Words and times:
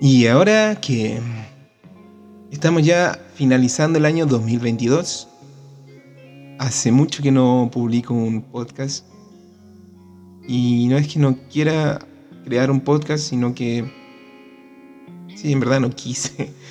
Y 0.00 0.28
ahora 0.28 0.80
que 0.80 1.18
estamos 2.52 2.84
ya 2.84 3.18
finalizando 3.34 3.98
el 3.98 4.04
año 4.04 4.26
2022, 4.26 5.26
hace 6.60 6.92
mucho 6.92 7.20
que 7.20 7.32
no 7.32 7.68
publico 7.72 8.14
un 8.14 8.42
podcast. 8.42 9.04
Y 10.46 10.86
no 10.88 10.98
es 10.98 11.08
que 11.08 11.18
no 11.18 11.36
quiera 11.50 11.98
crear 12.44 12.70
un 12.70 12.80
podcast, 12.80 13.24
sino 13.24 13.56
que... 13.56 13.90
Sí, 15.34 15.50
en 15.50 15.60
verdad 15.60 15.80
no 15.80 15.90
quise. 15.90 16.52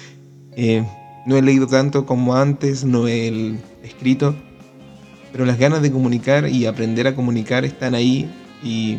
Eh, 0.60 0.84
no 1.28 1.38
he 1.38 1.42
leído 1.44 1.68
tanto 1.68 2.08
como 2.08 2.34
antes, 2.34 2.84
no 2.84 3.08
he 3.08 3.60
escrito, 3.84 4.34
pero 5.32 5.46
las 5.46 5.60
ganas 5.60 5.84
de 5.84 5.92
comunicar 5.92 6.50
y 6.50 6.66
aprender 6.66 7.06
a 7.06 7.14
comunicar 7.14 7.64
están 7.64 7.94
ahí 7.94 8.28
y 8.64 8.98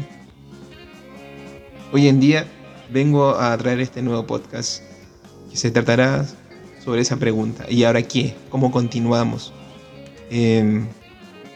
hoy 1.93 2.07
en 2.07 2.21
día 2.21 2.47
vengo 2.91 3.31
a 3.39 3.57
traer 3.59 3.81
este 3.81 4.03
nuevo 4.03 4.27
podcast 4.27 4.83
que 5.51 5.57
se 5.57 5.71
tratará 5.71 6.27
sobre 6.85 7.03
esa 7.03 7.17
pregunta. 7.17 7.67
¿Y 7.69 7.85
ahora 7.85 8.03
qué? 8.03 8.35
¿Cómo 8.51 8.71
continuamos? 8.71 9.53
Em, 10.31 10.87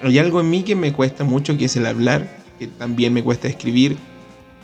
hay 0.02 0.18
algo 0.18 0.40
en 0.40 0.50
mí 0.50 0.62
que 0.62 0.74
me 0.74 0.92
cuesta 0.92 1.24
mucho, 1.24 1.56
que 1.56 1.66
es 1.66 1.76
el 1.76 1.86
hablar, 1.86 2.42
que 2.58 2.66
también 2.66 3.12
me 3.12 3.22
cuesta 3.22 3.48
escribir. 3.48 3.96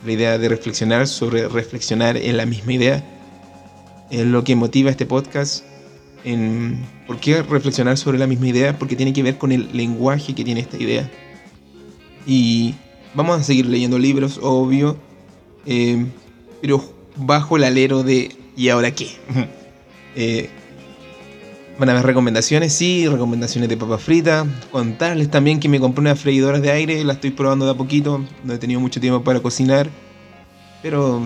La 0.05 0.13
idea 0.13 0.37
de 0.37 0.47
reflexionar 0.47 1.07
sobre 1.07 1.47
reflexionar 1.49 2.15
en 2.15 2.37
la 2.37 2.45
misma 2.45 2.73
idea. 2.73 3.03
Es 4.09 4.25
lo 4.25 4.43
que 4.43 4.55
motiva 4.55 4.89
este 4.89 5.05
podcast. 5.05 5.65
En, 6.23 6.85
¿Por 7.05 7.19
qué 7.19 7.41
reflexionar 7.43 7.97
sobre 7.97 8.17
la 8.17 8.27
misma 8.27 8.47
idea? 8.47 8.77
Porque 8.77 8.95
tiene 8.95 9.11
que 9.11 9.23
ver 9.23 9.37
con 9.37 9.51
el 9.51 9.69
lenguaje 9.73 10.33
que 10.33 10.45
tiene 10.45 10.61
esta 10.61 10.77
idea. 10.77 11.09
Y 12.25 12.75
vamos 13.13 13.39
a 13.39 13.43
seguir 13.43 13.65
leyendo 13.65 13.99
libros, 13.99 14.39
obvio. 14.41 14.97
Eh, 15.65 16.05
pero 16.61 16.83
bajo 17.15 17.57
el 17.57 17.63
alero 17.63 18.03
de 18.03 18.35
¿y 18.55 18.69
ahora 18.69 18.91
qué? 18.91 19.07
Eh, 20.15 20.49
van 21.79 21.87
a 21.87 21.91
haber 21.93 22.05
recomendaciones, 22.05 22.73
sí, 22.73 23.07
recomendaciones 23.07 23.69
de 23.69 23.77
papas 23.77 24.01
fritas. 24.01 24.45
Contarles 24.71 25.31
también 25.31 25.59
que 25.59 25.69
me 25.69 25.79
compré 25.79 26.01
unas 26.01 26.19
freidoras 26.19 26.61
de 26.61 26.71
aire, 26.71 27.03
la 27.05 27.13
estoy 27.13 27.31
probando 27.31 27.65
de 27.65 27.71
a 27.71 27.75
poquito. 27.75 28.25
No 28.43 28.53
he 28.53 28.57
tenido 28.57 28.81
mucho 28.81 28.99
tiempo 28.99 29.23
para 29.23 29.39
cocinar, 29.39 29.89
pero 30.81 31.25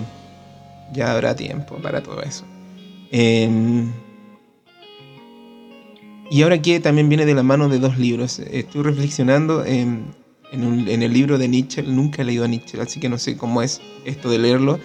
ya 0.92 1.12
habrá 1.12 1.34
tiempo 1.34 1.76
para 1.76 2.02
todo 2.02 2.22
eso. 2.22 2.44
Em, 3.10 3.90
y 6.30 6.42
ahora 6.42 6.62
que 6.62 6.78
también 6.78 7.08
viene 7.08 7.26
de 7.26 7.34
la 7.34 7.42
mano 7.42 7.68
de 7.68 7.80
dos 7.80 7.98
libros. 7.98 8.38
Estoy 8.38 8.82
reflexionando 8.82 9.64
en, 9.64 10.14
en, 10.52 11.02
el 11.02 11.12
libro 11.12 11.36
de 11.36 11.48
Nietzsche. 11.48 11.82
Nunca 11.82 12.22
he 12.22 12.24
leído 12.24 12.44
a 12.44 12.48
Nietzsche, 12.48 12.80
así 12.80 13.00
que 13.00 13.08
no 13.08 13.18
sé 13.18 13.36
cómo 13.36 13.60
es 13.60 13.80
esto 14.04 14.30
de 14.30 14.38
leerlo 14.38 14.78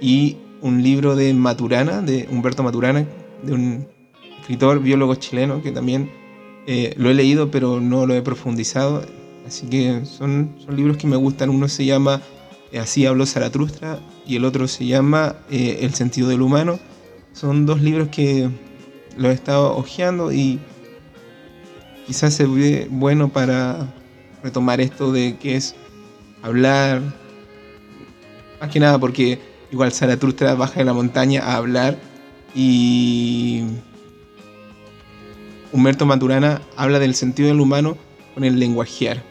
y 0.00 0.36
un 0.60 0.82
libro 0.82 1.16
de 1.16 1.32
Maturana, 1.34 2.02
de 2.02 2.28
Humberto 2.30 2.62
Maturana, 2.62 3.06
de 3.42 3.52
un 3.52 3.86
escritor, 4.40 4.80
biólogo 4.80 5.14
chileno, 5.14 5.62
que 5.62 5.72
también 5.72 6.10
eh, 6.66 6.94
lo 6.96 7.10
he 7.10 7.14
leído 7.14 7.50
pero 7.50 7.80
no 7.80 8.06
lo 8.06 8.14
he 8.14 8.22
profundizado. 8.22 9.04
Así 9.46 9.66
que 9.66 10.04
son, 10.04 10.54
son 10.58 10.76
libros 10.76 10.96
que 10.96 11.06
me 11.06 11.16
gustan. 11.16 11.50
Uno 11.50 11.68
se 11.68 11.84
llama 11.84 12.20
eh, 12.72 12.78
Así 12.78 13.06
habló 13.06 13.26
Zaratustra 13.26 14.00
y 14.26 14.36
el 14.36 14.44
otro 14.44 14.68
se 14.68 14.86
llama 14.86 15.36
eh, 15.50 15.78
El 15.82 15.94
sentido 15.94 16.28
del 16.28 16.42
humano. 16.42 16.78
Son 17.32 17.66
dos 17.66 17.80
libros 17.80 18.08
que 18.08 18.48
los 19.16 19.30
he 19.30 19.34
estado 19.34 19.76
hojeando 19.76 20.32
y 20.32 20.58
quizás 22.06 22.34
se 22.34 22.46
ve 22.46 22.88
bueno 22.90 23.28
para 23.28 23.92
retomar 24.42 24.80
esto 24.80 25.12
de 25.12 25.36
que 25.36 25.56
es 25.56 25.74
hablar, 26.42 27.02
más 28.60 28.70
que 28.70 28.80
nada 28.80 28.98
porque 28.98 29.38
Igual 29.72 29.92
Zaratustra 29.92 30.54
baja 30.54 30.80
de 30.80 30.84
la 30.84 30.92
montaña 30.92 31.42
a 31.42 31.56
hablar 31.56 31.96
y 32.54 33.62
Humberto 35.72 36.06
Maturana 36.06 36.60
habla 36.76 36.98
del 36.98 37.14
sentido 37.14 37.48
del 37.48 37.60
humano 37.60 37.96
con 38.34 38.44
el 38.44 38.58
lenguajear. 38.58 39.22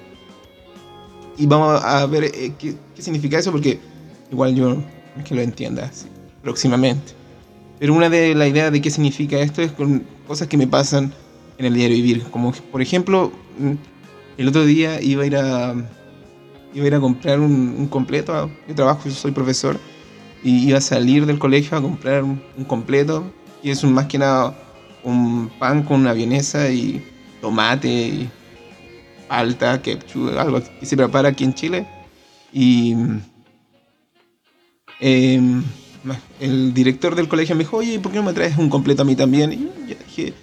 Y 1.37 1.45
vamos 1.45 1.83
a 1.83 2.05
ver 2.05 2.25
eh, 2.25 2.53
qué, 2.57 2.75
significa 2.97 3.37
eso 3.37 3.51
porque 3.51 3.79
igual 4.31 4.55
yo 4.55 4.75
no 4.75 4.83
es 5.17 5.23
que 5.25 5.35
lo 5.35 5.41
entienda 5.41 5.91
próximamente. 6.41 7.13
Pero 7.79 7.93
una 7.93 8.09
de 8.09 8.35
las 8.35 8.49
ideas 8.49 8.71
de 8.71 8.81
qué 8.81 8.89
significa 8.89 9.37
esto 9.39 9.61
es 9.61 9.71
con 9.71 10.03
cosas 10.27 10.47
que 10.47 10.57
me 10.57 10.67
pasan 10.67 11.13
en 11.57 11.65
el 11.65 11.73
diario 11.73 11.97
vivir. 11.97 12.23
Como 12.31 12.53
por 12.71 12.81
ejemplo, 12.81 13.31
el 14.37 14.47
otro 14.47 14.65
día 14.65 15.01
iba 15.01 15.23
a 15.23 15.25
ir 15.25 15.35
a, 15.35 15.73
iba 16.73 16.83
a, 16.83 16.87
ir 16.87 16.95
a 16.95 16.99
comprar 16.99 17.39
un, 17.41 17.75
un 17.77 17.87
completo. 17.87 18.49
Yo 18.67 18.75
trabajo, 18.75 19.01
yo 19.05 19.11
soy 19.11 19.31
profesor 19.31 19.77
y 20.43 20.67
iba 20.67 20.77
a 20.77 20.81
salir 20.81 21.25
del 21.25 21.39
colegio 21.39 21.77
a 21.77 21.81
comprar 21.81 22.23
un, 22.23 22.41
completo, 22.67 23.31
y 23.61 23.71
es 23.71 23.83
un, 23.83 23.93
más 23.93 24.05
que 24.05 24.17
nada 24.17 24.55
un 25.03 25.49
pan 25.59 25.83
con 25.83 26.01
una 26.01 26.13
vienesa 26.13 26.69
y 26.69 27.01
tomate 27.41 27.89
y 27.89 28.29
palta, 29.27 29.81
ketchup, 29.81 30.37
algo 30.37 30.61
que 30.79 30.85
se 30.85 30.97
prepara 30.97 31.29
aquí 31.29 31.43
en 31.43 31.53
Chile. 31.53 31.87
Y 32.51 32.95
em, 34.99 35.63
el 36.39 36.73
director 36.73 37.15
del 37.15 37.27
colegio 37.27 37.55
me 37.55 37.63
dijo, 37.63 37.77
oye, 37.77 37.99
¿por 37.99 38.11
qué 38.11 38.17
no 38.17 38.23
me 38.23 38.33
traes 38.33 38.57
un 38.57 38.69
completo 38.69 39.03
a 39.03 39.05
mí 39.05 39.15
también? 39.15 39.53
Y 39.53 39.89
yo 39.89 39.95
dije, 40.07 40.33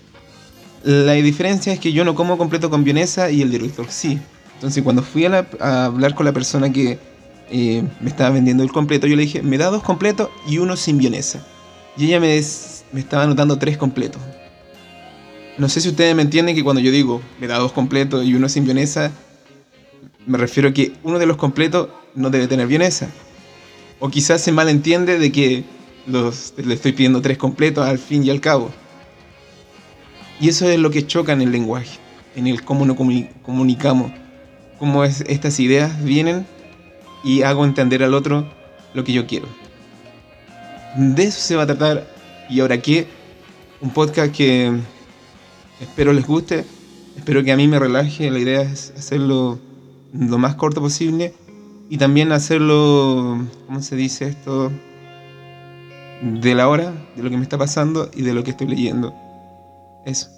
la 0.84 1.12
diferencia 1.12 1.72
es 1.72 1.80
que 1.80 1.92
yo 1.92 2.04
no 2.04 2.14
como 2.14 2.38
completo 2.38 2.70
con 2.70 2.84
vienesa 2.84 3.30
y 3.30 3.42
el 3.42 3.50
director 3.50 3.86
sí. 3.88 4.18
Entonces 4.54 4.82
cuando 4.82 5.02
fui 5.02 5.26
a 5.26 5.46
hablar 5.84 6.14
con 6.14 6.24
la 6.24 6.32
persona 6.32 6.72
que 6.72 6.98
me 7.50 8.08
estaba 8.08 8.30
vendiendo 8.30 8.62
el 8.62 8.72
completo. 8.72 9.06
Yo 9.06 9.16
le 9.16 9.22
dije, 9.22 9.42
me 9.42 9.58
da 9.58 9.70
dos 9.70 9.82
completos 9.82 10.30
y 10.46 10.58
uno 10.58 10.76
sin 10.76 10.98
vienesa. 10.98 11.46
Y 11.96 12.06
ella 12.06 12.20
me, 12.20 12.40
me 12.92 13.00
estaba 13.00 13.22
anotando 13.22 13.58
tres 13.58 13.76
completos. 13.76 14.20
No 15.58 15.68
sé 15.68 15.80
si 15.80 15.88
ustedes 15.88 16.14
me 16.14 16.22
entienden 16.22 16.54
que 16.54 16.64
cuando 16.64 16.82
yo 16.82 16.90
digo, 16.90 17.22
me 17.40 17.46
da 17.46 17.58
dos 17.58 17.72
completos 17.72 18.24
y 18.26 18.34
uno 18.34 18.48
sin 18.48 18.64
vienesa, 18.64 19.10
me 20.26 20.36
refiero 20.38 20.68
a 20.68 20.72
que 20.72 20.92
uno 21.02 21.18
de 21.18 21.26
los 21.26 21.36
completos 21.36 21.88
no 22.14 22.30
debe 22.30 22.48
tener 22.48 22.66
vienesa. 22.66 23.08
O 23.98 24.10
quizás 24.10 24.42
se 24.42 24.52
malentiende 24.52 25.18
de 25.18 25.32
que 25.32 25.64
los, 26.06 26.52
le 26.56 26.74
estoy 26.74 26.92
pidiendo 26.92 27.22
tres 27.22 27.38
completos 27.38 27.86
al 27.86 27.98
fin 27.98 28.24
y 28.24 28.30
al 28.30 28.40
cabo. 28.40 28.70
Y 30.40 30.50
eso 30.50 30.68
es 30.68 30.78
lo 30.78 30.90
que 30.90 31.06
choca 31.06 31.32
en 31.32 31.40
el 31.40 31.52
lenguaje, 31.52 31.98
en 32.34 32.46
el 32.46 32.62
cómo 32.62 32.84
nos 32.84 32.96
comunicamos, 33.42 34.12
cómo 34.78 35.04
es, 35.04 35.22
estas 35.22 35.58
ideas 35.60 36.04
vienen 36.04 36.46
y 37.26 37.42
hago 37.42 37.64
entender 37.64 38.04
al 38.04 38.14
otro 38.14 38.46
lo 38.94 39.02
que 39.02 39.12
yo 39.12 39.26
quiero. 39.26 39.48
De 40.96 41.24
eso 41.24 41.40
se 41.40 41.56
va 41.56 41.64
a 41.64 41.66
tratar. 41.66 42.06
Y 42.48 42.60
ahora 42.60 42.80
qué, 42.80 43.08
un 43.80 43.90
podcast 43.90 44.32
que 44.32 44.72
espero 45.80 46.12
les 46.12 46.24
guste, 46.24 46.64
espero 47.16 47.42
que 47.42 47.50
a 47.50 47.56
mí 47.56 47.66
me 47.66 47.80
relaje. 47.80 48.30
La 48.30 48.38
idea 48.38 48.62
es 48.62 48.94
hacerlo 48.96 49.58
lo 50.12 50.38
más 50.38 50.54
corto 50.54 50.80
posible 50.80 51.34
y 51.90 51.98
también 51.98 52.30
hacerlo, 52.30 53.44
¿cómo 53.66 53.82
se 53.82 53.96
dice 53.96 54.28
esto? 54.28 54.70
De 56.22 56.54
la 56.54 56.68
hora, 56.68 56.92
de 57.16 57.24
lo 57.24 57.28
que 57.28 57.36
me 57.36 57.42
está 57.42 57.58
pasando 57.58 58.08
y 58.14 58.22
de 58.22 58.34
lo 58.34 58.44
que 58.44 58.52
estoy 58.52 58.68
leyendo. 58.68 59.12
Eso. 60.06 60.28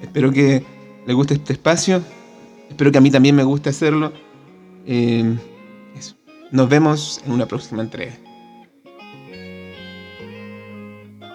Espero 0.00 0.32
que 0.32 0.64
les 1.06 1.14
guste 1.14 1.34
este 1.34 1.52
espacio. 1.52 2.02
Espero 2.70 2.90
que 2.90 2.96
a 2.96 3.02
mí 3.02 3.10
también 3.10 3.36
me 3.36 3.44
guste 3.44 3.68
hacerlo. 3.68 4.14
Eh, 4.86 5.36
nos 6.50 6.68
vemos 6.68 7.20
en 7.24 7.32
una 7.32 7.46
próxima 7.46 7.82
entrega. 7.82 8.14